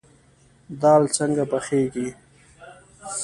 [0.81, 2.07] دال څنګه پخیږي؟